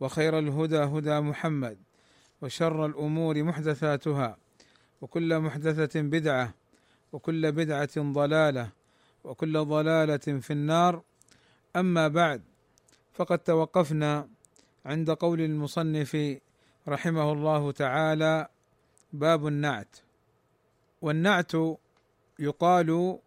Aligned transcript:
وخير 0.00 0.38
الهدى 0.38 0.78
هدى 0.78 1.20
محمد 1.20 1.78
وشر 2.42 2.86
الأمور 2.86 3.42
محدثاتها 3.42 4.36
وكل 5.00 5.38
محدثة 5.38 6.00
بدعة 6.00 6.54
وكل 7.12 7.52
بدعة 7.52 7.90
ضلالة 7.98 8.70
وكل 9.24 9.64
ضلالة 9.64 10.16
في 10.16 10.52
النار. 10.52 11.02
أما 11.76 12.08
بعد 12.08 12.42
فقد 13.12 13.38
توقفنا 13.38 14.28
عند 14.86 15.10
قول 15.10 15.40
المصنف 15.40 16.38
رحمه 16.88 17.32
الله 17.32 17.72
تعالى 17.72 18.48
باب 19.12 19.46
النعت. 19.46 19.96
والنعت 21.02 21.52
يقال 22.38 23.18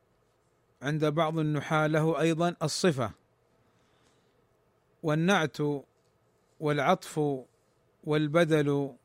عند 0.81 1.05
بعض 1.05 1.39
النحاة 1.39 1.87
له 1.87 2.19
أيضا 2.19 2.55
الصفة. 2.63 3.11
والنعت 5.03 5.57
والعطف 6.59 7.21
والبدل 8.03 8.95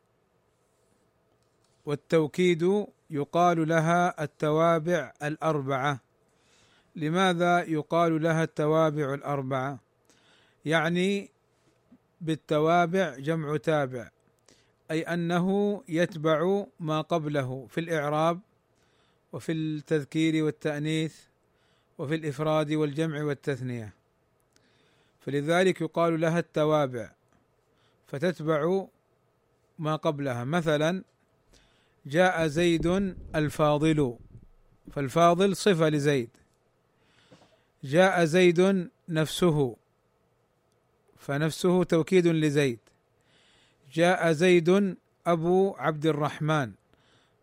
والتوكيد 1.86 2.86
يقال 3.10 3.68
لها 3.68 4.22
التوابع 4.24 5.12
الأربعة. 5.22 6.00
لماذا 6.96 7.62
يقال 7.62 8.22
لها 8.22 8.44
التوابع 8.44 9.14
الأربعة؟ 9.14 9.78
يعني 10.64 11.30
بالتوابع 12.20 13.18
جمع 13.18 13.56
تابع 13.56 14.08
أي 14.90 15.02
أنه 15.02 15.82
يتبع 15.88 16.64
ما 16.80 17.00
قبله 17.00 17.66
في 17.70 17.80
الإعراب 17.80 18.40
وفي 19.32 19.52
التذكير 19.52 20.44
والتأنيث 20.44 21.20
وفي 21.98 22.14
الإفراد 22.14 22.72
والجمع 22.72 23.22
والتثنية. 23.22 23.94
فلذلك 25.20 25.80
يقال 25.80 26.20
لها 26.20 26.38
التوابع. 26.38 27.10
فتتبع 28.14 28.86
ما 29.78 29.96
قبلها. 29.96 30.44
مثلا 30.44 31.02
جاء 32.06 32.46
زيد 32.46 32.86
الفاضل 33.34 34.16
فالفاضل 34.92 35.56
صفة 35.56 35.88
لزيد. 35.88 36.30
جاء 37.84 38.24
زيد 38.24 38.90
نفسه 39.08 39.76
فنفسه 41.16 41.84
توكيد 41.84 42.26
لزيد. 42.26 42.78
جاء 43.92 44.32
زيد 44.32 44.96
أبو 45.26 45.74
عبد 45.78 46.06
الرحمن 46.06 46.72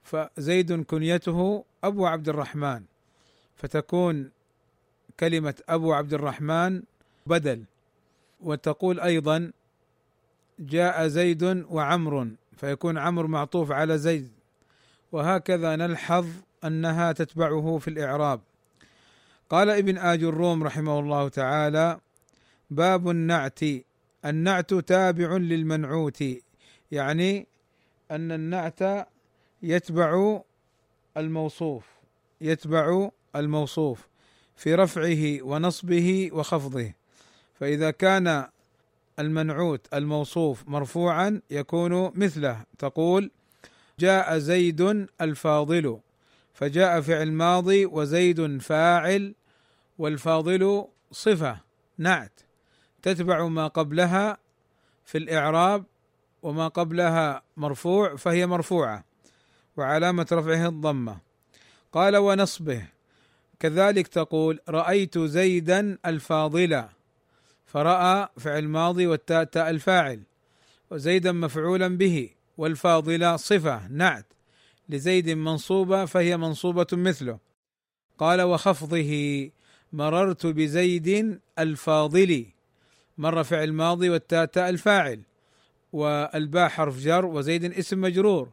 فزيد 0.03 0.83
كنيته 0.83 1.66
أبو 1.83 2.06
عبد 2.08 2.30
الرحمن. 2.30 2.83
فتكون 3.56 4.31
كلمة 5.19 5.56
أبو 5.69 5.94
عبد 5.94 6.13
الرحمن 6.13 6.83
بدل. 7.25 7.63
وتقول 8.41 9.00
أيضا 9.00 9.52
جاء 10.62 11.08
زيد 11.08 11.66
وعمر 11.70 12.28
فيكون 12.58 12.98
عمرو 12.98 13.28
معطوف 13.28 13.72
على 13.72 13.98
زيد. 13.98 14.31
وهكذا 15.12 15.76
نلحظ 15.76 16.28
أنها 16.64 17.12
تتبعه 17.12 17.78
في 17.78 17.88
الإعراب. 17.88 18.42
قال 19.50 19.69
ابن 19.69 19.97
آج 19.97 20.24
الروم 20.24 20.63
رحمه 20.63 21.00
الله 21.00 21.30
تعالى 21.30 22.00
باب 22.69 23.09
النعت. 23.09 23.59
النعت 24.25 24.74
تابع 24.74 25.38
للمنعوت 25.38 26.24
يعني 26.91 27.47
أن 28.12 28.31
النعت 28.31 29.08
يتبع 29.64 30.41
الموصوف 31.18 31.85
يتبع 32.41 33.09
الموصوف 33.35 34.08
في 34.56 34.75
رفعه 34.75 35.41
ونصبه 35.41 36.30
وخفضه. 36.34 36.94
فإذا 37.59 37.91
كان 37.91 38.47
المنعوت 39.22 39.88
الموصوف 39.94 40.64
مرفوعا 40.68 41.42
يكون 41.50 42.12
مثله. 42.16 42.64
تقول 42.78 43.32
جاء 44.00 44.38
زيد 44.38 45.08
الفاضل 45.22 46.00
فجاء 46.54 47.02
فعل 47.02 47.32
ماضي 47.32 47.86
وزيد 47.86 48.62
فاعل 48.62 49.36
والفاضل 49.98 50.86
صفة 51.12 51.58
نعت. 51.98 52.40
تتبع 53.02 53.48
ما 53.48 53.68
قبلها 53.68 54.38
في 55.06 55.18
الإعراب 55.18 55.86
وما 56.44 56.68
قبلها 56.68 57.42
مرفوع 57.58 58.16
فهي 58.16 58.48
مرفوعة 58.48 59.03
وعلامة 59.78 60.28
رفعه 60.32 60.68
الضمة. 60.68 61.18
قال 61.92 62.18
ونصبه. 62.18 62.86
كذلك 63.59 64.08
تقول 64.08 64.59
رأيت 64.70 65.18
زيدا 65.18 65.98
الفاضل. 66.06 66.84
فرأى 67.72 68.28
فعل 68.38 68.68
ماضي 68.68 69.08
والتاء 69.08 69.44
تاء 69.44 69.70
الفاعل 69.70 70.22
وزيدا 70.92 71.32
مفعولا 71.32 71.88
به 71.88 72.30
والفاضلة 72.58 73.36
صفة 73.36 73.88
نعت 73.88 74.26
لزيد 74.90 75.30
منصوبة 75.30 76.06
فهي 76.06 76.38
منصوبة 76.38 76.88
مثله. 76.94 77.40
قال 78.18 78.42
وخفضه 78.42 79.50
مررت 79.94 80.46
بزيد 80.46 81.40
الفاضل 81.59 82.46
مر 83.18 83.44
فعل 83.44 83.74
ماضي 83.74 84.09
والتاء 84.09 84.46
تاء 84.46 84.70
الفاعل 84.70 85.22
والباء 85.94 86.70
حرف 86.70 87.00
جر 87.00 87.26
وزيد 87.26 87.66
اسم 87.66 88.02
مجرور 88.02 88.50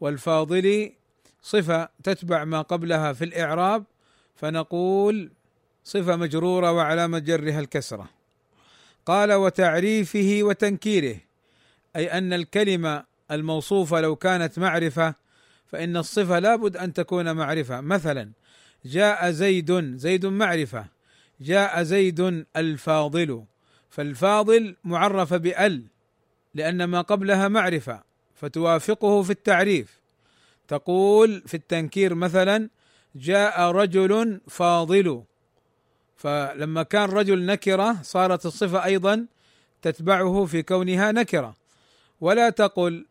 والفاضل 0.00 0.92
صفة 1.42 1.88
تتبع 2.04 2.44
ما 2.44 2.62
قبلها 2.62 3.12
في 3.12 3.24
الإعراب 3.24 3.84
فنقول 4.36 5.30
صفة 5.84 6.16
مجرورة 6.16 6.72
وعلامة 6.72 7.18
جرها 7.18 7.60
الكسرة. 7.60 8.17
قال 9.08 9.32
وتعريفه 9.32 10.38
وتنكيره 10.42 11.16
أي 11.96 12.12
أن 12.12 12.32
الكلمة 12.32 13.04
الموصوفة 13.30 14.00
لو 14.00 14.16
كانت 14.16 14.58
معرفة 14.58 15.14
فإن 15.66 15.96
الصفة 15.96 16.38
لابد 16.38 16.76
أن 16.76 16.92
تكون 16.92 17.36
معرفة. 17.36 17.80
مثلا 17.80 18.30
جاء 18.84 19.30
زيد 19.30 19.96
زيد 19.96 20.26
معرفة. 20.26 20.86
جاء 21.40 21.82
زيد 21.82 22.44
الفاضل 22.56 23.44
فالفاضل 23.90 24.76
معرفه 24.84 25.36
بأل 25.36 25.84
لأن 26.54 26.84
ما 26.84 27.00
قبلها 27.00 27.48
معرفة 27.48 28.02
فتوافقه 28.34 29.22
في 29.22 29.30
التعريف. 29.30 30.00
تقول 30.68 31.42
في 31.46 31.54
التنكير 31.54 32.14
مثلا 32.14 32.68
جاء 33.16 33.60
رجل 33.70 34.40
فاضل. 34.48 35.22
فلما 36.18 36.82
كان 36.82 37.10
رجل 37.10 37.46
نكرة 37.46 38.02
صارت 38.02 38.46
الصفة 38.46 38.84
أيضا 38.84 39.26
تتبعه 39.82 40.44
في 40.44 40.62
كونها 40.62 41.12
نكرة. 41.12 41.56
ولا 42.20 42.50
تقل 42.50 43.06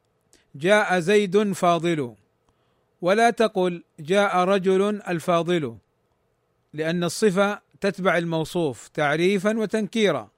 جاء 0.56 1.00
زيد 1.00 1.51
فاضل. 1.53 2.16
ولا 3.01 3.29
تقل 3.29 3.84
جاء 4.00 4.38
رجل 4.38 5.01
الفاضل. 5.01 5.78
لأن 6.73 7.03
الصفة 7.03 7.62
تتبع 7.81 8.18
الموصوف 8.18 8.88
تعريفا 8.88 9.57
وتنكيرا. 9.57 10.29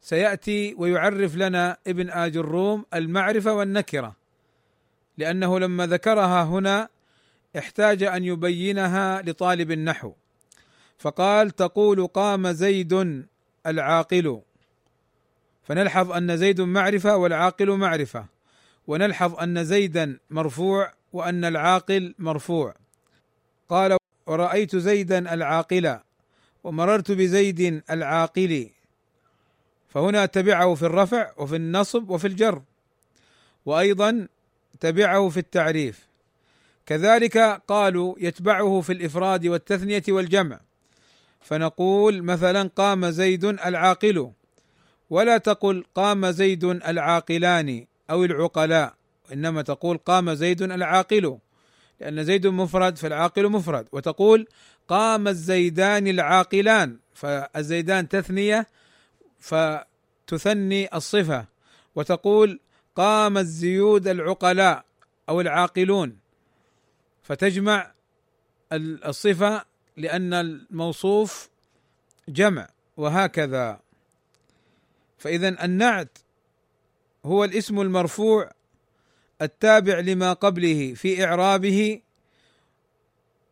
سيأتي 0.00 0.74
ويعرف 0.78 1.36
لنا 1.36 1.76
ابن 1.86 2.10
آج 2.10 2.36
الروم 2.36 2.84
المعرفة 2.94 3.52
والنكرة. 3.52 4.16
لأنه 5.18 5.58
لما 5.58 5.86
ذكرها 5.86 6.42
هنا 6.44 6.88
احتاج 7.58 8.02
أن 8.02 8.24
يبينها 8.24 9.22
لطالب 9.22 9.70
النحو. 9.70 10.12
فقال 11.04 11.50
تقول 11.50 12.06
قام 12.06 12.52
زيد 12.52 13.24
العاقل. 13.66 14.40
فنلحظ 15.62 16.12
أن 16.12 16.36
زيد 16.36 16.60
معرفة 16.60 17.16
والعاقل 17.16 17.70
معرفة. 17.70 18.26
ونلحظ 18.86 19.34
أن 19.34 19.64
زيدا 19.64 20.18
مرفوع 20.30 20.92
وأن 21.12 21.44
العاقل 21.44 22.14
مرفوع. 22.18 22.74
قال 23.68 23.96
ورأيت 24.26 24.76
زيدا 24.76 25.34
العاقل 25.34 25.98
ومررت 26.64 27.12
بزيد 27.12 27.82
العاقل. 27.90 28.70
فهنا 29.88 30.26
تبعه 30.26 30.74
في 30.74 30.82
الرفع 30.82 31.32
وفي 31.36 31.56
النصب 31.56 32.10
وفي 32.10 32.26
الجر. 32.26 32.62
وأيضا 33.66 34.28
تبعه 34.80 35.28
في 35.28 35.36
التعريف. 35.36 36.08
كذلك 36.86 37.38
قالوا 37.68 38.14
يتبعه 38.18 38.80
في 38.80 38.92
الإفراد 38.92 39.46
والتثنية 39.46 40.02
والجمع. 40.08 40.60
فنقول 41.44 42.22
مثلا 42.22 42.70
قام 42.76 43.10
زيد 43.10 43.44
العاقل. 43.44 44.30
ولا 45.10 45.38
تقل 45.38 45.84
قام 45.94 46.30
زيد 46.30 46.64
العاقلان 46.64 47.86
أو 48.10 48.24
العقلاء 48.24 48.94
إنما 49.32 49.62
تقول 49.62 49.98
قام 49.98 50.34
زيد 50.34 50.62
العاقل. 50.62 51.38
لأن 52.00 52.24
زيد 52.24 52.46
مفرد 52.46 52.98
فالعاقل 52.98 53.48
مفرد. 53.48 53.88
وتقول 53.92 54.46
قام 54.88 55.28
الزيدان 55.28 56.06
العاقلان 56.06 56.98
فالزيدان 57.14 58.08
تثنية 58.08 58.66
فتثني 59.40 60.96
الصفة. 60.96 61.46
وتقول 61.94 62.60
قام 62.96 63.38
الزيود 63.38 64.08
العقلاء 64.08 64.84
أو 65.28 65.40
العاقلون 65.40 66.16
فتجمع 67.22 67.92
الصفة 68.72 69.64
لأن 69.96 70.34
الموصوف 70.34 71.48
جمع 72.28 72.68
وهكذا. 72.96 73.80
فاذا 75.18 75.64
النعت 75.64 76.18
هو 77.24 77.44
الاسم 77.44 77.80
المرفوع 77.80 78.50
التابع 79.42 79.98
لما 80.00 80.32
قبله 80.32 80.94
في 80.94 81.24
إعرابه 81.24 82.00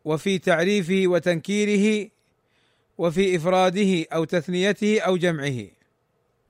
وفي 0.05 0.39
تعريفه 0.39 1.03
وتنكيره 1.05 2.09
وفي 2.97 3.35
إفراده 3.35 4.05
أو 4.13 4.23
تثنيته 4.23 4.99
أو 5.01 5.17
جمعه. 5.17 5.67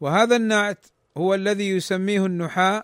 وهذا 0.01 0.35
النعت 0.35 0.85
هو 1.17 1.33
الذي 1.33 1.69
يسميه 1.69 2.25
النحاة 2.25 2.83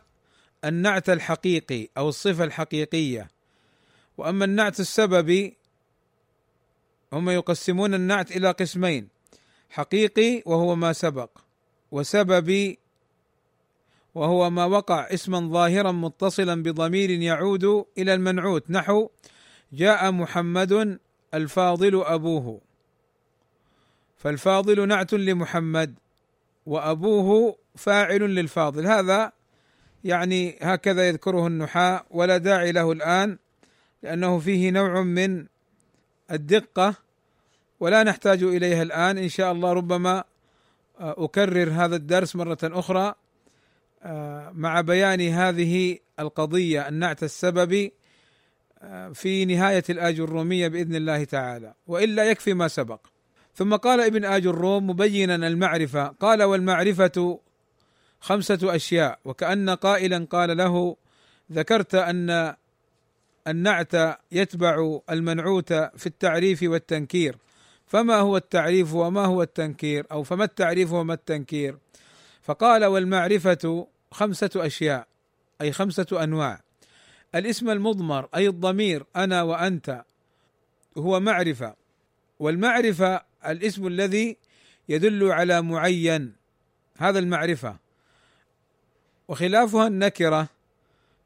النعت 0.65 1.09
الحقيقي 1.09 1.88
أو 1.97 2.09
الصفة 2.09 2.44
الحقيقية. 2.44 3.29
وأما 4.17 4.45
النعت 4.45 4.79
السببي 4.79 5.57
هم 7.13 7.29
يقسمون 7.29 7.94
النعت 7.94 8.31
إلى 8.31 8.51
قسمين 8.51 9.07
حقيقي 9.69 10.44
وهو 10.45 10.75
ما 10.75 10.94
سبق 10.94 11.29
وسببي 11.91 12.79
وهو 14.15 14.50
ما 14.50 14.65
وقع 14.65 15.13
اسما 15.13 15.39
ظاهرا 15.39 15.91
متصلا 15.91 16.63
بضمير 16.63 17.09
يعود 17.09 17.85
إلى 17.97 18.13
المنعوت 18.13 18.71
نحو 18.71 19.09
جاء 19.73 20.11
محمد 20.11 21.00
الفاضل 21.33 22.03
أبوه. 22.03 22.61
فالفاضل 24.17 24.88
نعت 24.88 25.13
لمحمد 25.13 25.95
وأبوه 26.65 27.57
فاعل 27.75 28.21
للفاضل. 28.21 28.88
هذا 28.88 29.31
يعني 30.03 30.57
هكذا 30.61 31.07
يذكره 31.07 31.47
النحاة 31.47 32.06
ولا 32.11 32.38
داعي 32.38 32.71
له 32.71 32.91
الآن 32.91 33.38
لأنه 34.03 34.39
فيه 34.39 34.71
نوع 34.71 35.01
من 35.01 35.45
الدقة 36.31 36.94
ولا 37.80 38.04
نحتاج 38.04 38.44
إليها 38.44 38.81
الآن. 38.81 39.18
إن 39.18 39.30
شاء 39.30 39.52
الله 39.52 39.74
ربما 39.74 40.24
أكرر 41.00 41.70
هذا 41.72 41.96
الدرس 41.96 42.36
مرة 42.36 42.58
أخرى 42.64 43.14
مع 44.54 44.81
بيان 44.81 45.22
هذه 45.22 45.98
القضية 46.20 46.88
النعت 46.88 47.24
السببي 47.24 47.94
في 49.14 49.46
نهاية 49.46 49.84
الآج 49.90 50.20
الرومية 50.20 50.68
بإذن 50.68 50.96
الله 50.96 51.24
تعالى. 51.24 51.74
وإلا 51.88 52.24
يكفي 52.24 52.54
ما 52.54 52.68
سبق. 52.68 53.00
ثم 53.56 53.76
قال 53.76 54.02
ابن 54.02 54.26
آج 54.26 54.48
الروم 54.48 54.90
مبينا 54.90 55.36
المعرفة 55.36 56.08
قال 56.08 56.44
والمعرفة 56.44 57.40
خمسة 58.20 58.76
أشياء. 58.76 59.20
وكأن 59.26 59.70
قائلا 59.70 60.28
قال 60.30 60.58
له 60.58 60.96
ذكرت 61.52 61.96
أن 61.96 62.56
النعت 63.47 64.19
يتبع 64.31 65.00
المنعوت 65.09 65.74
في 65.74 66.06
التعريف 66.06 66.63
والتنكير. 66.63 67.38
فما 67.88 68.15
هو 68.15 68.38
التعريف 68.38 68.94
وما 68.94 69.25
هو 69.25 69.41
التنكير؟ 69.41 70.06
أو 70.12 70.24
فما 70.24 70.44
التعريف 70.44 70.94
وما 70.94 71.13
التنكير؟ 71.13 71.77
فقال 72.41 72.86
والمعرفة 72.86 73.88
خمسة 74.12 74.50
أشياء 74.56 75.07
أي 75.62 75.71
خمسة 75.71 76.24
أنواع. 76.24 76.62
الاسم 77.36 77.69
المضمر 77.69 78.30
أي 78.36 78.47
الضمير 78.47 79.06
أنا 79.15 79.44
وأنت 79.44 80.03
هو 80.97 81.19
معرفة. 81.19 81.75
والمعرفة 82.39 83.21
الاسم 83.45 83.88
الذي 83.88 84.38
يدل 84.89 85.31
على 85.31 85.62
معين 85.62 86.33
هذا 86.97 87.19
المعرفة. 87.19 87.77
وخلافها 89.27 89.88
النكرة 89.88 90.47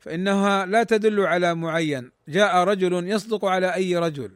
فإنها 0.04 0.66
لا 0.66 0.84
تدل 0.84 1.20
على 1.20 1.56
معين. 1.56 2.12
جاء 2.28 2.64
رجل 2.64 3.08
يصدق 3.08 3.46
على 3.46 3.76
أي 3.76 3.98
رجل. 3.98 4.32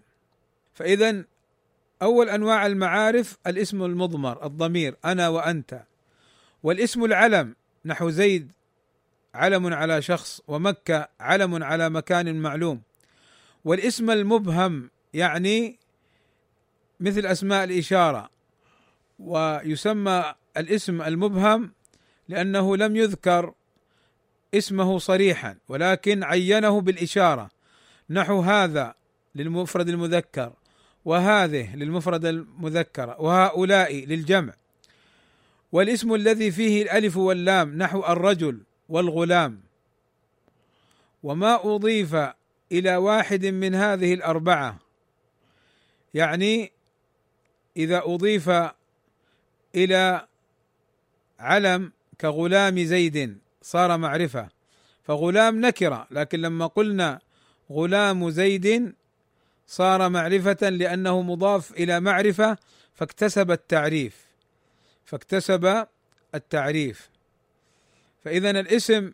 فاذا 0.74 1.24
أول 2.02 2.30
أنواع 2.30 2.66
المعارف 2.66 3.38
الاسم 3.48 3.84
المضمر 3.84 4.46
الضمير 4.46 4.96
أنا 5.06 5.30
وأنت. 5.30 5.84
والاسم 6.64 7.06
العلم 7.06 7.56
نحو 7.86 8.10
زيد 8.10 8.52
علم 9.34 9.74
على 9.74 10.02
شخص 10.02 10.42
ومكة 10.48 11.08
علم 11.20 11.64
على 11.64 11.90
مكان 11.90 12.36
معلوم. 12.42 12.82
والاسم 13.66 14.12
المبهم 14.12 14.90
يعني 15.14 15.80
مثل 17.00 17.26
أسماء 17.26 17.64
الإشارة. 17.64 18.30
ويسمى 19.20 20.34
الاسم 20.58 21.02
المبهم 21.02 21.72
لأنه 22.28 22.78
لم 22.78 22.96
يذكر 22.96 23.54
اسمه 24.54 25.00
صريحا 25.00 25.58
ولكن 25.70 26.24
عينه 26.24 26.82
بالإشارة. 26.82 27.50
نحو 28.10 28.40
هذا 28.42 28.96
للمفرد 29.36 29.90
المذكر 29.90 30.54
وهذه 31.06 31.76
للمفرد 31.76 32.26
المذكر 32.26 33.16
وهؤلاء 33.20 34.06
للجمع. 34.06 34.54
والاسم 35.72 36.14
الذي 36.14 36.52
فيه 36.52 36.84
الألف 36.84 37.18
واللام 37.18 37.78
نحو 37.78 38.04
الرجل 38.04 38.62
والغلام. 38.90 39.62
وما 41.24 41.76
أضيف 41.76 42.16
إلى 42.72 42.96
واحد 42.96 43.46
من 43.46 43.76
هذه 43.76 44.14
الأربعة. 44.14 44.80
يعني 46.14 46.72
إذا 47.78 48.02
أضيف 48.06 48.50
إلى 49.76 50.28
علم 51.40 51.92
كغلام 52.22 52.84
زيد 52.84 53.38
صار 53.68 53.98
معرفة. 53.98 54.50
فغلام 55.04 55.62
نكره 55.66 56.08
لكن 56.12 56.42
لما 56.42 56.68
قلنا 56.68 57.20
غلام 57.72 58.30
زيد 58.30 58.94
صار 59.68 60.10
معرفة 60.10 60.70
لأنه 60.70 61.22
مضاف 61.22 61.72
إلى 61.72 62.00
معرفة 62.00 62.58
فاكتسب 62.94 63.52
التعريف. 63.52 64.26
فاكتسب 65.06 65.86
التعريف. 66.36 67.10
فاذا 68.24 68.50
الاسم 68.50 69.12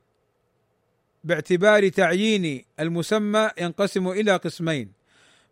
باعتبار 1.24 1.90
تعيين 1.90 2.66
المسمى 2.80 3.50
ينقسم 3.58 4.08
إلى 4.08 4.36
قسمين 4.36 4.92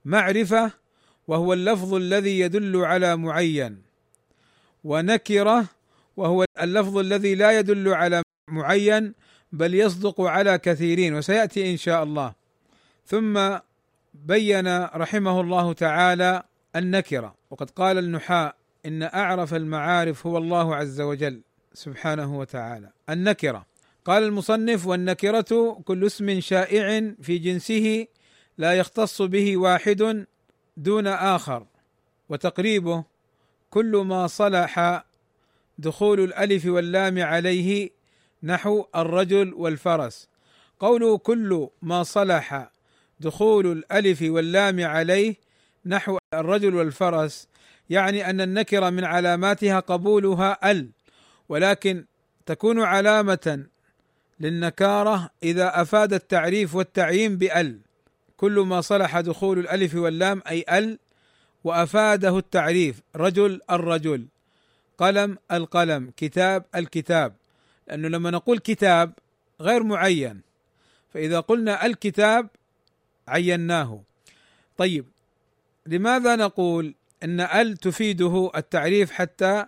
معرفة 0.06 0.72
وهو 1.28 1.54
اللفظ 1.54 1.94
الذي 1.94 2.40
يدل 2.40 2.78
على 2.78 3.18
معين 3.18 3.82
ونكرة 4.84 5.66
وهو 6.18 6.46
اللفظ 6.62 6.98
الذي 6.98 7.36
لا 7.36 7.60
يدل 7.60 7.88
على 7.94 8.24
معين 8.52 9.14
بل 9.52 9.76
يصدق 9.76 10.22
على 10.22 10.58
كثيرين 10.58 11.16
وسيأتي 11.16 11.72
إن 11.72 11.78
شاء 11.78 12.04
الله. 12.04 12.34
ثم 13.06 13.58
بين 14.14 14.86
رحمه 14.86 15.42
الله 15.42 15.74
تعالى 15.74 16.44
النكرة. 16.76 17.36
وقد 17.52 17.70
قال 17.70 17.98
النحاة 17.98 18.54
إن 18.86 19.04
أعرف 19.04 19.54
المعارف 19.54 20.28
هو 20.28 20.38
الله 20.38 20.76
عز 20.76 21.02
وجل 21.02 21.42
سبحانه 21.74 22.40
وتعالى. 22.40 22.90
النكرة. 23.10 23.66
قال 24.06 24.24
المصنف 24.24 24.88
والنكرة 24.88 25.82
كل 25.86 26.06
اسم 26.06 26.40
شائع 26.40 27.14
في 27.22 27.38
جنسه 27.38 28.08
لا 28.58 28.74
يختص 28.74 29.22
به 29.22 29.58
واحد 29.58 30.26
دون 30.78 31.08
آخر. 31.08 31.66
وتقريبه 32.30 33.04
كل 33.70 33.98
ما 34.06 34.28
صلح 34.28 35.04
دخول 35.78 36.20
الألف 36.20 36.66
واللام 36.66 37.20
عليه 37.24 37.90
نحو 38.44 38.86
الرجل 38.96 39.54
والفرس. 39.54 40.30
قوله 40.80 41.18
كل 41.18 41.70
ما 41.82 42.04
صلح 42.04 42.72
دخول 43.20 43.72
الألف 43.72 44.22
واللام 44.22 44.86
عليه 44.86 45.36
نحو 45.86 46.18
الرجل 46.34 46.76
والفرس 46.76 47.48
يعني 47.90 48.30
أن 48.30 48.42
النكرة 48.42 48.90
من 48.90 49.04
علاماتها 49.04 49.80
قبولها 49.80 50.72
ال 50.72 50.90
ولكن 51.50 52.06
تكون 52.46 52.82
علامة 52.82 53.66
للنكارة 54.40 55.30
إذا 55.44 55.82
أفاد 55.82 56.14
التعريف 56.14 56.76
والتعيين 56.76 57.38
بال. 57.38 57.80
كل 58.38 58.60
ما 58.60 58.82
صلح 58.82 59.20
دخول 59.20 59.60
الألف 59.60 59.96
واللام 59.96 60.42
أي 60.50 60.66
ال 60.70 61.00
وأفاده 61.64 62.38
التعريف. 62.38 63.02
رجل 63.16 63.62
الرجل. 63.72 64.28
قلم 64.98 65.38
القلم. 65.52 66.12
كتاب 66.18 66.66
الكتاب. 66.76 67.41
لأنه 67.92 68.08
لما 68.08 68.32
نقول 68.32 68.60
كتاب 68.60 69.14
غير 69.62 69.84
معين 69.84 70.42
فإذا 71.14 71.40
قلنا 71.40 71.86
الكتاب 71.86 72.48
عيناه 73.28 74.04
طيب 74.78 75.06
لماذا 75.86 76.36
نقول 76.36 76.96
إن 77.24 77.40
ال 77.40 77.78
تفيده 77.78 78.52
التعريف 78.56 79.12
حتى 79.12 79.66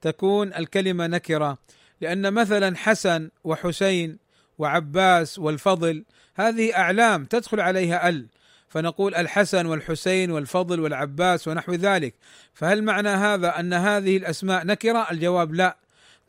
تكون 0.00 0.54
الكلمة 0.54 1.06
نكرة؟ 1.06 1.58
لأن 2.00 2.32
مثلا 2.32 2.76
حسن 2.76 3.30
وحسين 3.44 4.18
وعباس 4.58 5.38
والفضل 5.38 6.04
هذه 6.34 6.76
أعلام 6.76 7.24
تدخل 7.24 7.60
عليها 7.60 8.08
ال 8.08 8.26
فنقول 8.68 9.14
الحسن 9.14 9.66
والحسين 9.66 10.30
والفضل 10.30 10.80
والعباس 10.80 11.48
ونحو 11.48 11.72
ذلك. 11.74 12.14
فهل 12.54 12.84
معنى 12.84 13.08
هذا 13.08 13.60
أن 13.60 13.72
هذه 13.72 14.16
الأسماء 14.16 14.66
نكرة؟ 14.66 15.10
الجواب 15.10 15.54
لا. 15.54 15.76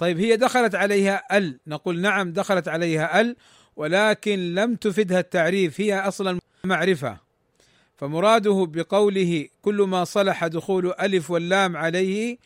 طيب 0.02 0.20
هي 0.20 0.38
دخلت 0.38 0.76
عليها 0.76 1.38
ال. 1.38 1.60
نقول 1.68 2.02
نعم 2.02 2.32
دخلت 2.32 2.68
عليها 2.68 3.22
ال 3.22 3.36
ولكن 3.76 4.56
لم 4.56 4.76
تفدها 4.76 5.20
التعريف. 5.20 5.82
هي 5.82 6.00
أصلا 6.00 6.40
معرفة. 6.64 7.18
فمراده 7.98 8.68
بقوله 8.70 9.48
كل 9.62 9.82
ما 9.82 10.04
صلح 10.04 10.48
دخول 10.48 10.94
ألف 11.02 11.32
واللام 11.32 11.78
عليه 11.78 12.38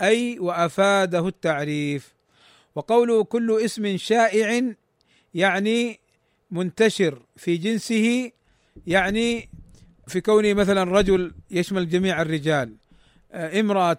أي 0.00 0.38
وأفاده 0.38 1.28
التعريف. 1.28 2.14
وقوله 2.74 3.24
كل 3.24 3.60
اسم 3.64 3.96
شائع 3.96 4.74
يعني 5.34 6.00
منتشر 6.50 7.22
في 7.36 7.56
جنسه 7.56 8.30
يعني 8.86 9.48
في 10.06 10.20
كونه 10.20 10.54
مثلا 10.54 10.84
رجل 10.84 11.32
يشمل 11.50 11.88
جميع 11.88 12.22
الرجال 12.22 12.76
آه، 13.32 13.60
امرأة 13.60 13.96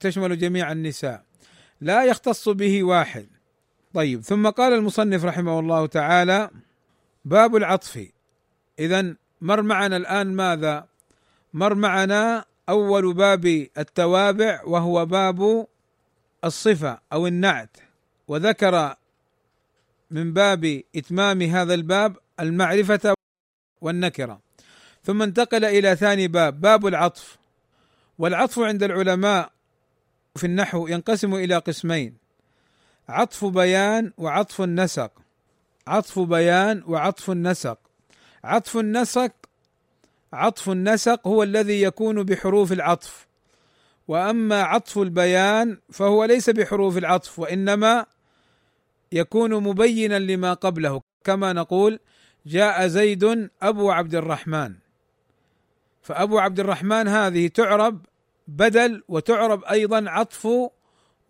تشمل 0.00 0.38
جميع 0.38 0.72
النساء. 0.72 1.25
لا 1.80 2.04
يختص 2.04 2.48
به 2.48 2.84
واحد. 2.84 3.26
طيب 3.94 4.20
ثم 4.20 4.48
قال 4.48 4.72
المصنف 4.72 5.24
رحمه 5.24 5.58
الله 5.58 5.86
تعالى 5.86 6.50
باب 7.24 7.56
العطف. 7.56 8.06
اذا 8.78 9.14
مر 9.40 9.62
معنا 9.62 9.96
الآن 9.96 10.26
ماذا؟ 10.36 10.88
مر 11.54 11.74
معنا 11.74 12.44
أول 12.68 13.14
باب 13.14 13.46
التوابع 13.78 14.62
وهو 14.64 15.06
باب 15.06 15.66
الصفة 16.44 16.98
أو 17.12 17.26
النعت. 17.26 17.76
وذكر 18.28 18.94
من 20.10 20.32
باب 20.32 20.82
إتمام 20.96 21.42
هذا 21.42 21.74
الباب 21.74 22.16
المعرفة 22.40 23.14
والنكرة. 23.80 24.40
ثم 25.04 25.22
انتقل 25.22 25.64
إلى 25.64 25.96
ثاني 25.96 26.28
باب 26.28 26.60
باب 26.60 26.86
العطف. 26.86 27.38
والعطف 28.18 28.58
عند 28.58 28.82
العلماء 28.82 29.55
في 30.36 30.44
النحو 30.46 30.86
ينقسم 30.86 31.34
إلى 31.34 31.56
قسمين. 31.56 32.16
عطف 33.08 33.44
بيان 33.44 34.12
وعطف 34.18 34.60
النسق. 34.62 35.12
عطف 35.86 36.18
بيان 36.18 36.82
وعطف 36.86 37.30
النسق. 37.30 37.78
عطف 38.44 38.76
النسق 38.76 39.32
عطف 40.32 40.70
النسق 40.70 41.26
هو 41.26 41.42
الذي 41.42 41.82
يكون 41.82 42.22
بحروف 42.22 42.72
العطف. 42.72 43.26
وأما 44.08 44.62
عطف 44.62 44.98
البيان 44.98 45.78
فهو 45.92 46.24
ليس 46.24 46.50
بحروف 46.50 46.98
العطف 46.98 47.38
وإنما 47.38 48.06
يكون 49.12 49.62
مبينا 49.62 50.18
لما 50.18 50.54
قبله. 50.54 51.02
كما 51.24 51.52
نقول 51.52 52.00
جاء 52.46 52.86
زيد 52.86 53.50
أبو 53.62 53.90
عبد 53.90 54.14
الرحمن. 54.14 54.74
فأبو 56.02 56.38
عبد 56.38 56.60
الرحمن 56.60 57.08
هذه 57.08 57.48
تعرب 57.48 58.06
بدل 58.48 59.02
وتعرب 59.08 59.64
أيضا 59.64 60.10
عطف 60.10 60.48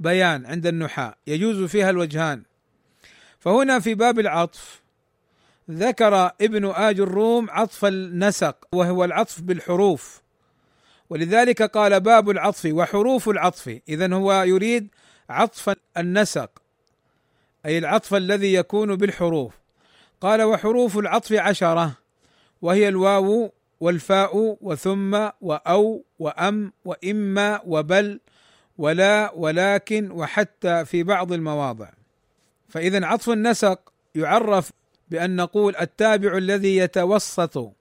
بيان 0.01 0.47
عند 0.47 0.67
النحاة 0.67 1.15
يجوز 1.27 1.71
فيها 1.71 1.91
الوجهان. 1.91 2.43
فهنا 3.39 3.81
في 3.81 3.95
باب 3.95 4.19
العطف 4.19 4.83
ذكر 5.71 6.31
ابن 6.41 6.65
آج 6.65 7.01
الروم 7.01 7.51
عطف 7.51 7.85
النسق 7.85 8.57
وهو 8.73 9.05
العطف 9.05 9.41
بالحروف. 9.41 10.23
ولذلك 11.11 11.63
قال 11.63 12.01
باب 12.01 12.31
العطف 12.31 12.69
وحروف 12.73 13.29
العطف. 13.29 13.81
اذا 13.89 14.15
هو 14.15 14.43
يريد 14.43 14.89
عطف 15.31 15.77
النسق 15.97 16.51
أي 17.67 17.79
العطف 17.79 18.15
الذي 18.15 18.55
يكون 18.55 18.97
بالحروف. 18.97 19.55
قال 20.21 20.43
وحروف 20.43 20.99
العطف 20.99 21.33
عشرة 21.33 21.93
وهي 22.63 22.89
الواو 22.89 23.53
والفاء 23.81 24.57
وثم 24.61 25.29
وأو 25.41 26.05
وأم 26.19 26.73
وإما 26.85 27.61
وبل 27.67 28.21
ولا 28.79 29.33
ولكن 29.35 30.11
وحتى 30.11 30.85
في 30.85 31.03
بعض 31.03 31.33
المواضع. 31.33 31.89
فاذا 32.69 33.07
عطف 33.07 33.31
النسق 33.31 33.93
يعرف 34.15 34.73
بأن 35.09 35.37
نقول 35.37 35.77
التابع 35.77 36.37
الذي 36.37 36.77
يتوسط 36.77 37.73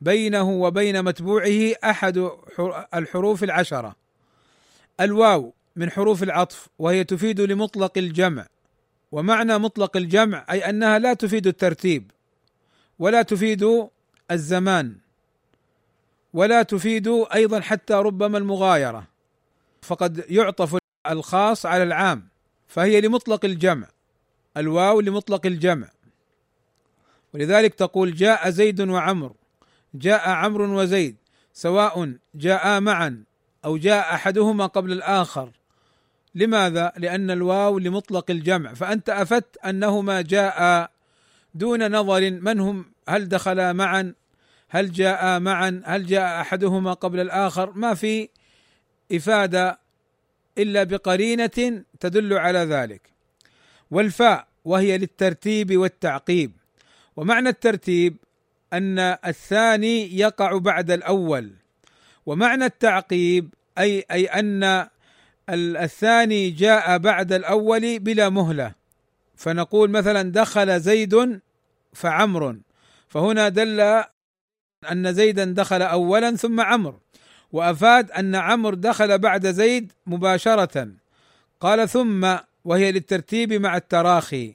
بينه 0.00 0.50
وبين 0.50 1.04
متبوعه 1.04 1.72
أحد 1.84 2.30
الحروف 2.94 3.44
العشرة. 3.44 3.96
الواو 5.00 5.52
من 5.76 5.90
حروف 5.90 6.22
العطف 6.22 6.68
وهي 6.78 7.04
تفيد 7.04 7.40
لمطلق 7.40 7.98
الجمع. 7.98 8.46
ومعنى 9.12 9.58
مطلق 9.58 9.96
الجمع 9.96 10.46
أي 10.50 10.70
أنها 10.70 10.98
لا 10.98 11.14
تفيد 11.14 11.46
الترتيب 11.46 12.10
ولا 12.98 13.22
تفيد 13.22 13.88
الزمان. 14.30 14.96
ولا 16.36 16.62
تفيد 16.62 17.08
أيضا 17.34 17.60
حتى 17.60 17.94
ربما 17.94 18.38
المغايرة 18.38 19.06
فقد 19.82 20.24
يعطف 20.28 20.78
الخاص 21.10 21.66
على 21.66 21.82
العام 21.82 22.28
فهي 22.68 23.00
لمطلق 23.00 23.44
الجمع 23.44 23.86
الواو 24.56 25.00
لمطلق 25.00 25.46
الجمع. 25.46 25.88
ولذلك 27.34 27.74
تقول 27.74 28.14
جاء 28.14 28.50
زيد 28.50 28.80
وعمر 28.80 29.32
جاء 29.94 30.28
عمرو 30.28 30.80
وزيد 30.80 31.16
سواء 31.52 32.14
جاء 32.34 32.80
معا 32.80 33.24
أو 33.64 33.76
جاء 33.76 34.14
أحدهما 34.14 34.66
قبل 34.66 34.92
الآخر. 34.92 35.50
لماذا؟ 36.34 36.92
لأن 36.96 37.30
الواو 37.30 37.78
لمطلق 37.78 38.30
الجمع. 38.30 38.74
فأنت 38.74 39.10
أفدت 39.10 39.56
أنهما 39.56 40.20
جاء 40.20 40.90
دون 41.54 41.92
نظر 41.92 42.30
من 42.30 42.60
هم 42.60 42.84
هل 43.08 43.28
دخلا 43.28 43.72
معا 43.72 44.14
هل 44.68 44.92
جاء 44.92 45.40
معا؟ 45.40 45.82
هل 45.84 46.06
جاء 46.06 46.40
أحدهما 46.40 46.92
قبل 46.92 47.20
الآخر؟ 47.20 47.72
ما 47.72 47.94
في 47.94 48.28
إفادة 49.12 49.78
إلا 50.58 50.84
بقرينة 50.84 51.82
تدل 52.00 52.32
على 52.32 52.58
ذلك. 52.58 53.02
والفاء 53.90 54.46
وهي 54.64 54.98
للترتيب 54.98 55.76
والتعقيب. 55.76 56.52
ومعنى 57.16 57.48
الترتيب 57.48 58.16
أن 58.72 58.98
الثاني 58.98 60.18
يقع 60.18 60.58
بعد 60.58 60.90
الأول. 60.90 61.52
ومعنى 62.26 62.64
التعقيب 62.64 63.54
أي 63.78 64.04
أي 64.10 64.26
أن 64.26 64.88
الثاني 65.48 66.50
جاء 66.50 66.98
بعد 66.98 67.32
الأول 67.32 67.98
بلا 67.98 68.28
مهلة. 68.28 68.72
فنقول 69.36 69.90
مثلا 69.90 70.32
دخل 70.32 70.80
زيد 70.80 71.40
فعمر. 71.92 72.56
فهنا 73.08 73.48
دل 73.48 74.04
أن 74.92 75.12
زيدا 75.12 75.44
دخل 75.44 75.82
اولا 75.82 76.36
ثم 76.36 76.60
عمرو 76.60 77.00
وأفاد 77.52 78.10
أن 78.10 78.34
عمرو 78.34 78.76
دخل 78.76 79.18
بعد 79.18 79.46
زيد 79.46 79.92
مباشرة. 80.06 80.88
قال 81.60 81.88
ثم 81.88 82.36
وهي 82.64 82.92
للترتيب 82.92 83.52
مع 83.52 83.76
التراخي. 83.76 84.54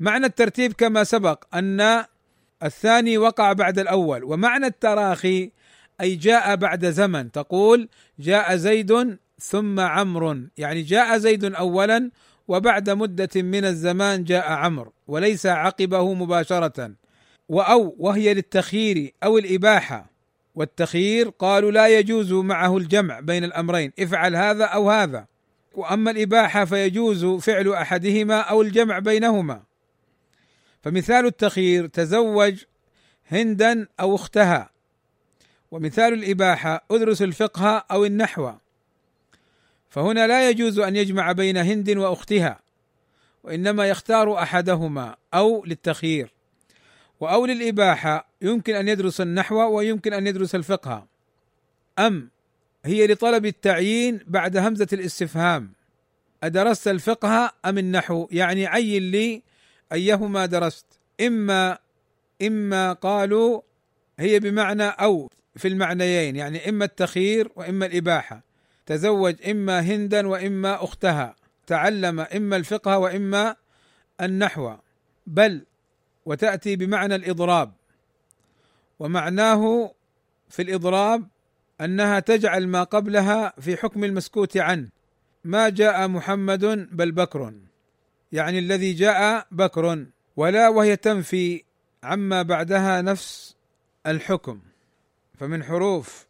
معنى 0.00 0.26
الترتيب 0.26 0.72
كما 0.72 1.04
سبق 1.04 1.44
أن 1.54 2.04
الثاني 2.62 3.18
وقع 3.18 3.52
بعد 3.52 3.78
الأول 3.78 4.24
ومعنى 4.24 4.66
التراخي 4.66 5.50
أي 6.00 6.14
جاء 6.14 6.56
بعد 6.56 6.86
زمن. 6.86 7.32
تقول 7.32 7.88
جاء 8.18 8.56
زيد 8.56 9.18
ثم 9.40 9.80
عمرو 9.80 10.36
يعني 10.56 10.82
جاء 10.82 11.18
زيد 11.18 11.44
اولا 11.44 12.10
وبعد 12.48 12.90
مدة 12.90 13.42
من 13.42 13.64
الزمان 13.64 14.24
جاء 14.24 14.52
عمرو 14.52 14.92
وليس 15.06 15.46
عقبه 15.46 16.14
مباشرة. 16.14 16.94
وأو 17.48 17.96
وهي 17.98 18.34
للتخيير 18.34 19.14
أو 19.24 19.38
الإباحة. 19.38 20.14
والتخيير 20.54 21.28
قالوا 21.28 21.70
لا 21.70 21.88
يجوز 21.88 22.32
معه 22.32 22.76
الجمع 22.76 23.20
بين 23.20 23.44
الأمرين 23.44 23.92
افعل 23.98 24.36
هذا 24.36 24.64
أو 24.64 24.90
هذا. 24.90 25.26
وأما 25.74 26.10
الإباحة 26.10 26.64
فيجوز 26.64 27.24
فعل 27.24 27.72
أحدهما 27.72 28.40
أو 28.40 28.62
الجمع 28.62 28.98
بينهما. 28.98 29.62
فمثال 30.82 31.26
التخيير 31.26 31.86
تزوج 31.86 32.64
هندا 33.28 33.86
أو 34.00 34.14
اختها. 34.14 34.70
ومثال 35.70 36.12
الإباحة 36.12 36.84
أدرس 36.90 37.22
الفقه 37.22 37.84
أو 37.90 38.04
النحو. 38.04 38.52
فهنا 39.88 40.26
لا 40.26 40.50
يجوز 40.50 40.78
أن 40.78 40.96
يجمع 40.96 41.32
بين 41.32 41.56
هند 41.56 41.90
وأختها 41.90 42.60
وإنما 43.44 43.88
يختار 43.88 44.38
أحدهما 44.38 45.16
أو 45.34 45.64
للتخيير. 45.64 46.34
وأو 47.24 47.46
للإباحة 47.46 48.28
يمكن 48.42 48.74
أن 48.74 48.88
يدرس 48.88 49.20
النحو 49.20 49.76
ويمكن 49.76 50.12
أن 50.12 50.26
يدرس 50.26 50.54
الفقه. 50.54 51.06
أم 51.98 52.30
هي 52.84 53.06
لطلب 53.06 53.46
التعيين 53.46 54.20
بعد 54.26 54.56
همزة 54.56 54.86
الاستفهام. 54.92 55.72
أدرست 56.42 56.88
الفقه 56.88 57.52
أم 57.64 57.78
النحو؟ 57.78 58.28
يعني 58.30 58.66
عين 58.66 59.10
لي 59.10 59.42
أيهما 59.92 60.46
درست. 60.46 60.86
إما 61.20 61.78
إما 62.42 62.92
قالوا 62.92 63.60
هي 64.18 64.40
بمعنى 64.40 64.84
أو 64.84 65.30
في 65.56 65.68
المعنيين 65.68 66.36
يعني 66.36 66.68
إما 66.68 66.84
التخيير 66.84 67.48
وإما 67.56 67.86
الإباحة. 67.86 68.42
تزوج 68.86 69.48
إما 69.50 69.80
هندا 69.80 70.28
وإما 70.28 70.84
أختها. 70.84 71.36
تعلم 71.66 72.20
إما 72.20 72.56
الفقه 72.56 72.98
وإما 72.98 73.56
النحو. 74.20 74.74
بل 75.26 75.64
وتأتي 76.26 76.76
بمعنى 76.76 77.14
الإضراب. 77.14 77.72
ومعناه 78.98 79.94
في 80.48 80.62
الإضراب 80.62 81.28
أنها 81.80 82.20
تجعل 82.20 82.68
ما 82.68 82.82
قبلها 82.82 83.52
في 83.60 83.76
حكم 83.76 84.04
المسكوت 84.04 84.56
عنه. 84.56 84.88
ما 85.44 85.68
جاء 85.68 86.08
محمد 86.08 86.64
بل 86.92 87.12
بكر. 87.12 87.54
يعني 88.32 88.58
الذي 88.58 88.92
جاء 88.92 89.46
بكر 89.50 90.06
ولا 90.36 90.68
وهي 90.68 90.96
تنفي 90.96 91.64
عما 92.02 92.42
بعدها 92.42 93.02
نفس 93.02 93.56
الحكم. 94.06 94.60
فمن 95.38 95.64
حروف 95.64 96.26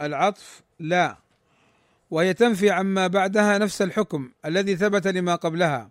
العطف 0.00 0.62
لا. 0.78 1.16
وهي 2.10 2.34
تنفي 2.34 2.70
عما 2.70 3.06
بعدها 3.06 3.58
نفس 3.58 3.82
الحكم 3.82 4.30
الذي 4.44 4.76
ثبت 4.76 5.06
لما 5.06 5.34
قبلها. 5.34 5.90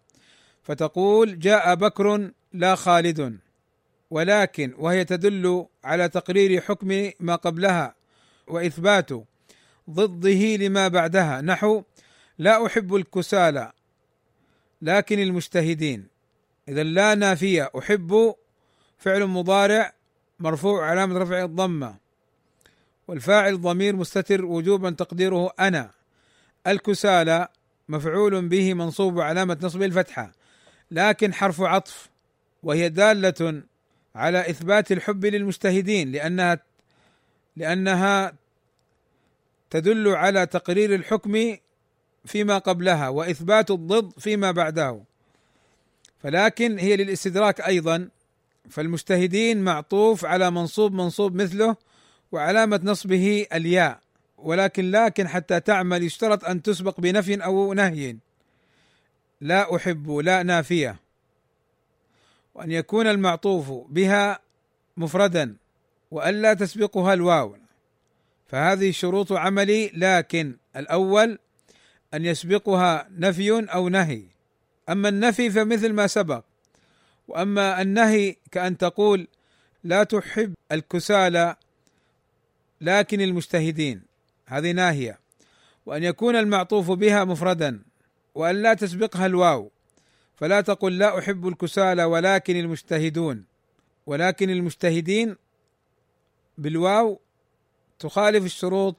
فتقول 0.63 1.39
جاء 1.39 1.75
بكر 1.75 2.31
لا 2.57 2.75
خالد 2.75 3.39
ولكن 4.09 4.73
وهي 4.77 5.05
تدل 5.05 5.65
على 5.83 6.09
تقرير 6.09 6.61
حكم 6.61 7.11
ما 7.19 7.35
قبلها 7.35 7.95
وإثبات 8.47 9.09
ضده 9.89 10.55
لما 10.55 10.87
بعدها. 10.87 11.41
نحو 11.41 11.83
لا 12.37 12.65
أحب 12.65 12.95
الكسالى 12.95 13.71
لكن 14.81 15.19
المجتهدين. 15.19 16.07
إذا 16.69 16.83
لا 16.83 17.15
نافية 17.15 17.71
أحب 17.79 18.35
فعل 18.97 19.25
مضارع 19.25 19.93
مرفوع 20.39 20.89
علامة 20.89 21.19
رفع 21.19 21.43
الضمة. 21.43 21.95
والفاعل 23.07 23.61
ضمير 23.61 23.95
مستتر 23.95 24.45
وجوبا 24.45 24.89
تقديره 24.89 25.53
أنا. 25.59 25.91
الكسالى 26.67 27.47
مفعول 27.89 28.47
به 28.47 28.73
منصوب 28.73 29.19
علامة 29.19 29.57
نصبه 29.61 29.85
الفتحة 29.85 30.31
لكن 30.91 31.33
حرف 31.33 31.61
عطف. 31.61 32.16
وهي 32.63 32.89
دالة 32.89 33.63
على 34.15 34.49
إثبات 34.49 34.91
الحب 34.91 35.25
للمجتهدين 35.25 36.11
لانها 36.11 36.59
لأنها 37.55 38.33
تدل 39.69 40.07
على 40.07 40.45
تقرير 40.45 40.95
الحكم 40.95 41.57
فيما 42.25 42.57
قبلها 42.57 43.09
وإثبات 43.09 43.71
الضد 43.71 44.19
فيما 44.19 44.51
بعده. 44.51 45.03
فلكن 46.19 46.79
هي 46.79 46.95
للاستدراك 46.97 47.61
أيضا 47.61 48.09
فالمجتهدين 48.69 49.63
معطوف 49.63 50.25
على 50.25 50.51
منصوب 50.51 50.93
منصوب 50.93 51.35
مثله 51.35 51.75
وعلامة 52.31 52.79
نصبه 52.83 53.47
الياء 53.53 53.99
ولكن 54.37 54.91
لكن 54.91 55.27
حتى 55.27 55.59
تعمل 55.59 56.03
يشترط 56.03 56.45
أن 56.45 56.61
تسبق 56.61 56.99
بنفي 56.99 57.43
أو 57.43 57.73
نهي. 57.73 58.17
لا 59.41 59.75
أحب 59.75 60.11
لا 60.11 60.43
نافية. 60.43 61.06
وأن 62.57 62.71
يكون 62.71 63.07
المعطوف 63.07 63.71
بها 63.89 64.39
مفردا 64.97 65.55
والا 66.11 66.53
تسبقها 66.53 67.13
الواو. 67.13 67.55
فهذه 68.47 68.91
شروط 68.91 69.31
عمل 69.31 69.89
لكن 69.93 70.57
الأول 70.75 71.39
أن 72.13 72.25
يسبقها 72.25 73.07
نفي 73.17 73.73
أو 73.73 73.89
نهي. 73.89 74.23
أما 74.89 75.09
النفي 75.09 75.49
فمثل 75.49 75.93
ما 75.93 76.07
سبق. 76.07 76.43
وأما 77.27 77.81
النهي 77.81 78.35
كأن 78.51 78.77
تقول 78.77 79.27
لا 79.83 80.03
تحب 80.03 80.53
الكسالى 80.71 81.55
لكن 82.81 83.21
المجتهدين. 83.21 84.01
هذه 84.45 84.71
ناهية. 84.71 85.19
وأن 85.85 86.03
يكون 86.03 86.35
المعطوف 86.35 86.91
بها 86.91 87.23
مفردا 87.23 87.79
وأن 88.35 88.55
لا 88.55 88.73
تسبقها 88.73 89.25
الواو. 89.25 89.71
فلا 90.37 90.61
تقل 90.61 90.97
لا 90.97 91.19
أحب 91.19 91.47
الكسالى 91.47 92.03
ولكن 92.03 92.55
المجتهدون. 92.55 93.45
ولكن 94.05 94.49
المجتهدين 94.49 95.35
بالواو 96.57 97.19
تخالف 97.99 98.45
الشروط 98.45 98.95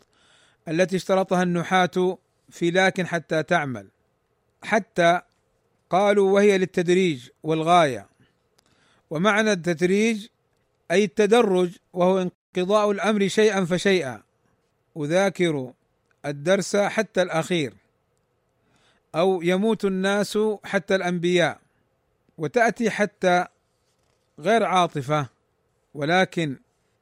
التي 0.68 0.96
اشترطها 0.96 1.42
النحاة 1.42 2.18
في 2.50 2.70
لكن 2.70 3.06
حتى 3.06 3.42
تعمل. 3.42 3.88
حتى 4.62 5.20
قالوا 5.90 6.32
وهي 6.32 6.58
للتدريج 6.58 7.28
والغاية. 7.42 8.08
ومعنى 9.10 9.52
التدريج 9.52 10.26
أي 10.90 11.04
التدرج 11.04 11.70
وهو 11.92 12.22
انقضاء 12.56 12.90
الأمر 12.90 13.28
شيئا 13.28 13.64
فشيئا. 13.64 14.22
أذاكر 14.96 15.72
الدرس 16.26 16.76
حتى 16.76 17.22
الأخير. 17.22 17.74
أو 19.14 19.42
يموت 19.42 19.84
الناس 19.84 20.38
حتى 20.64 20.94
الأنبياء 20.94 21.60
وتأتي 22.38 22.90
حتى 22.90 23.46
غير 24.38 24.64
عاطفة 24.64 25.28
ولكن 25.94 26.56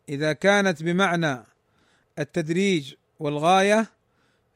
إذا 0.09 0.33
كانت 0.33 0.83
بمعنى 0.83 1.45
التدريج 2.19 2.95
والغاية 3.19 3.87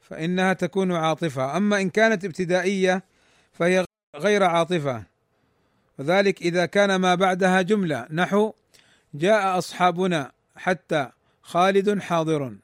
فإنها 0.01 0.53
تكون 0.53 0.91
عاطفة. 0.91 1.57
أما 1.57 1.81
إن 1.81 1.89
كانت 1.89 2.25
ابتدائية 2.25 3.03
فهي 3.53 3.85
غير 4.15 4.43
عاطفة. 4.43 5.03
وذلك 5.99 6.41
إذا 6.41 6.65
كان 6.65 6.95
ما 6.95 7.15
بعدها 7.15 7.61
جملة. 7.61 8.07
نحو 8.11 8.53
جاء 9.13 9.57
أصحابنا 9.57 10.31
حتى 10.55 11.09
خالد 11.41 11.99
حاضر. 11.99 12.55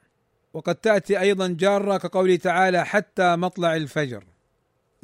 وقد 0.52 0.74
تأتي 0.74 1.20
أيضا 1.20 1.48
جارة 1.48 1.96
كقوله 1.96 2.36
تعالى 2.36 2.86
حتى 2.86 3.36
مطلع 3.36 3.76
الفجر. 3.76 4.24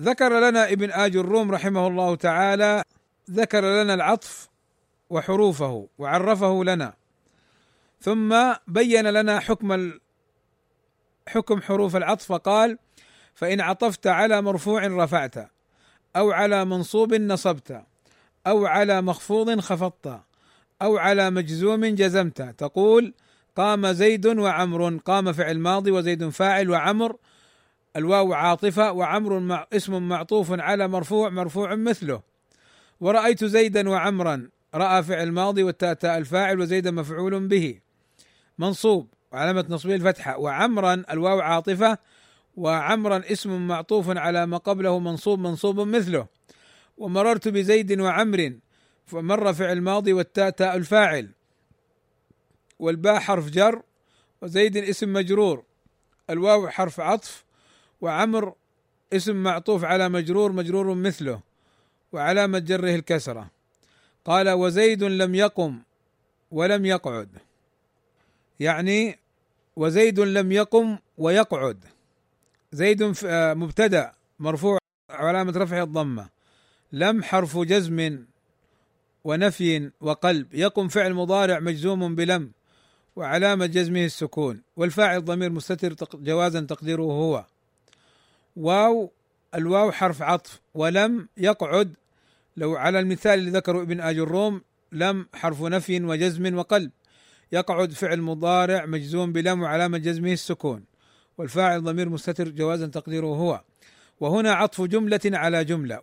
ذكر 0.01 0.49
لنا 0.49 0.73
ابن 0.73 0.91
آج 0.91 1.17
الروم 1.17 1.51
رحمه 1.51 1.87
الله 1.87 2.15
تعالى 2.15 2.83
ذكر 3.31 3.83
لنا 3.83 3.95
العطف 3.95 4.49
وحروفه 5.11 5.89
وعرفه 5.99 6.65
لنا. 6.65 6.95
ثم 8.01 8.53
بين 8.69 9.07
لنا 9.07 9.41
حكم 9.41 9.93
حكم 11.29 11.63
حروف 11.63 11.97
العطف 11.97 12.27
فقال 12.27 12.79
فإن 13.35 13.61
عطفت 13.61 14.07
على 14.07 14.43
مرفوع 14.43 14.87
رفعت 14.87 15.35
أو 16.17 16.33
على 16.33 16.65
منصوب 16.65 17.15
نصبت 17.15 17.83
أو 18.47 18.67
على 18.67 19.03
مخفوض 19.03 19.61
خفضت 19.61 20.21
أو 20.83 20.99
على 20.99 21.31
مجزوم 21.31 21.85
جزمت. 21.85 22.43
تقول 22.43 23.15
قام 23.57 23.93
زيد 23.93 24.27
وعمر 24.27 24.97
قام 24.97 25.33
فعل 25.33 25.59
ماضي 25.59 25.91
وزيد 25.91 26.29
فاعل 26.29 26.71
وعمر 26.71 27.17
الواو 27.97 28.33
عاطفة 28.33 28.93
وعمر 28.93 29.39
مع 29.39 29.67
اسم 29.73 30.09
معطوف 30.09 30.53
على 30.53 30.89
مرفوع 30.89 31.29
مرفوع 31.29 31.75
مثله. 31.75 32.23
ورأيت 33.01 33.45
زيدا 33.45 33.89
وعمرا 33.89 34.49
رأى 34.75 35.03
فعل 35.03 35.33
ماضي 35.33 35.63
والتاء 35.63 35.95
تاء 35.95 36.19
الفاعل 36.19 36.61
وزيدا 36.61 36.91
مفعول 36.91 37.49
به. 37.49 37.81
منصوب 38.59 39.09
وعلامة 39.33 39.67
نصبه 39.69 39.95
الفتحة. 39.95 40.39
وعمرا 40.39 41.03
الواو 41.11 41.41
عاطفة. 41.41 41.99
وعمرا 42.57 43.23
اسم 43.33 43.67
معطوف 43.69 44.17
على 44.17 44.47
ما 44.47 44.57
قبله 44.57 44.99
منصوب 44.99 45.39
منصوب 45.39 45.81
مثله. 45.81 46.27
ومررت 46.97 47.49
بزيد 47.49 48.01
وعمر 48.01 48.59
فمر 49.07 49.53
فعل 49.53 49.81
ماضي 49.81 50.13
والتاء 50.13 50.51
تاء 50.51 50.77
الفاعل. 50.77 51.31
والباء 52.79 53.19
حرف 53.19 53.51
جر 53.51 53.83
وزيد 54.43 54.77
اسم 54.77 55.13
مجرور. 55.13 55.65
الواو 56.31 56.69
حرف 56.69 57.01
عطف. 57.01 57.45
وعمر 58.05 58.55
اسم 59.13 59.37
معطوف 59.37 59.85
على 59.85 60.09
مجرور 60.09 60.53
مجرور 60.53 60.95
مثله 60.95 61.41
وعلامة 62.13 62.59
جره 62.59 62.95
الكسرة. 62.95 63.51
قال 64.25 64.51
وزيد 64.51 65.05
لم 65.05 65.35
يقم 65.35 65.79
ولم 66.51 66.87
يقعد. 66.87 67.29
يعني 68.61 69.19
وزيد 69.77 70.21
لم 70.21 70.53
يقم 70.53 70.99
ويقعد. 71.19 71.85
زيد 72.73 73.03
مبتدأ 73.63 74.13
مرفوع 74.39 74.79
علامة 75.11 75.53
رفعه 75.57 75.83
الضمة. 75.83 76.29
لم 76.93 77.23
حرف 77.23 77.59
جزم 77.59 78.25
ونفي 79.25 79.91
وقلب. 80.01 80.55
يقم 80.55 80.89
فعل 80.89 81.15
مضارع 81.15 81.61
مجزوم 81.61 82.15
بلم 82.15 82.51
وعلامة 83.17 83.67
جزمه 83.67 84.05
السكون. 84.05 84.63
والفاعل 84.77 85.25
ضمير 85.25 85.51
مستتر 85.51 85.95
جوازا 86.15 86.61
تقديره 86.61 87.03
هو. 87.03 87.45
واو 88.57 89.11
الواو 89.55 89.93
حرف 89.93 90.23
عطف 90.23 90.61
ولم 90.75 91.29
يقعد. 91.37 91.95
لو 92.57 92.77
على 92.77 93.01
المثال 93.01 93.39
اللي 93.39 93.51
ذكره 93.51 93.83
ابن 93.83 94.01
آج 94.01 94.19
الروم 94.19 94.63
لم 94.93 95.27
حرف 95.35 95.63
نفي 95.63 96.05
وجزم 96.05 96.59
وقلب. 96.59 96.91
يقعد 97.53 97.93
فعل 97.93 98.21
مضارع 98.21 98.87
مجزوم 98.87 99.33
بلم 99.33 99.63
وعلامة 99.63 99.99
جزمه 99.99 100.33
السكون 100.33 100.85
والفاعل 101.39 101.83
ضمير 101.83 102.09
مستتر 102.09 102.49
جوازا 102.49 102.87
تقديره 102.87 103.27
هو. 103.27 103.61
وهنا 104.21 104.53
عطف 104.53 104.81
جملة 104.81 105.21
على 105.25 105.65
جملة. 105.65 106.01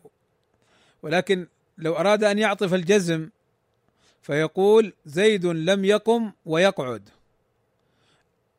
ولكن 1.04 1.48
لو 1.78 1.94
أراد 1.94 2.24
أن 2.24 2.40
يعطف 2.40 2.74
الجزم 2.74 3.30
فيقول 4.22 4.94
زيد 5.06 5.46
لم 5.46 5.86
يقم 5.86 6.32
ويقعد. 6.46 7.10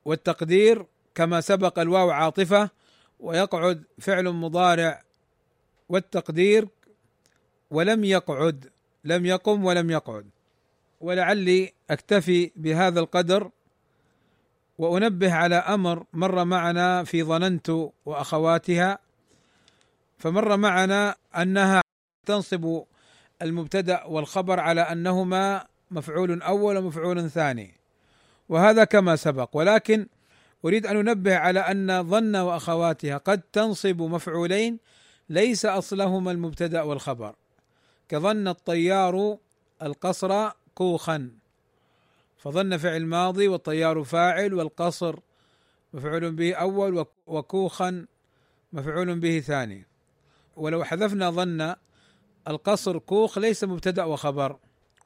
والتقدير 0.05 0.87
كما 1.14 1.40
سبق 1.40 1.78
الواو 1.78 2.11
عاطفة 2.11 2.70
ويقعد 3.23 3.85
فعل 4.01 4.29
مضارع 4.33 5.03
والتقدير 5.89 6.69
ولم 7.71 8.05
يقعد 8.05 8.71
لم 9.05 9.27
يقم 9.27 9.65
ولم 9.65 9.91
يقعد. 9.91 10.27
ولعلي 11.01 11.73
أكتفي 11.91 12.51
بهذا 12.57 13.01
القدر 13.01 13.51
وأنبه 14.79 15.35
على 15.35 15.57
أمر 15.57 16.05
مر 16.13 16.45
معنا 16.45 17.05
في 17.05 17.23
ظننت 17.23 17.71
وأخواتها 18.07 18.99
فمر 20.19 20.57
معنا 20.57 21.15
أنها 21.37 21.81
تنصب 22.27 22.83
المبتدأ 23.43 24.05
والخبر 24.05 24.61
على 24.61 24.81
أنهما 24.81 25.67
مفعول 25.91 26.43
أول 26.43 26.77
ومفعول 26.79 27.31
ثاني 27.31 27.75
وهذا 28.49 28.85
كما 28.85 29.17
سبق. 29.17 29.57
ولكن 29.57 30.07
أريد 30.64 30.87
أن 30.87 30.96
أنبه 30.96 31.37
على 31.37 31.61
أن 31.61 32.11
ظن 32.11 32.37
وأخواتها 32.37 33.16
قد 33.16 33.40
تنصب 33.53 34.03
مفعولين 34.03 34.79
ليس 35.29 35.66
أصلهما 35.66 36.31
المبتدأ 36.31 36.83
والخبر. 36.83 37.35
كظن 38.09 38.48
الطيار 38.48 39.38
القصر 39.83 40.51
كوخا 40.75 41.31
فظن 42.38 42.77
فعل 42.77 43.07
ماضي 43.07 43.48
والطيار 43.48 44.05
فاعل 44.05 44.55
والقصر 44.55 45.18
مفعول 45.92 46.33
به 46.33 46.55
أول 46.55 47.07
وكوخا 47.27 48.07
مفعول 48.72 49.20
به 49.20 49.40
ثاني. 49.40 49.87
ولو 50.57 50.85
حذفنا 50.85 51.31
ظن 51.31 51.75
القصر 52.48 52.98
كوخ 52.98 53.38
ليس 53.38 53.64
مبتدأ 53.64 54.05
وخبر. 54.05 54.57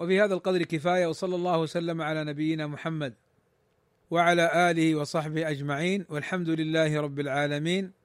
وفي 0.01 0.21
هذا 0.21 0.35
القدر 0.35 0.62
كفاية 0.62 1.07
وصلى 1.07 1.35
الله 1.37 1.59
وسلم 1.59 2.03
على 2.03 2.25
نبينا 2.25 2.66
محمد. 2.66 3.14
وعلى 4.11 4.71
آله 4.71 4.95
وصحبه 4.95 5.51
أجمعين 5.51 6.07
والحمد 6.09 6.49
لله 6.49 7.01
رب 7.01 7.21
العالمين 7.21 7.92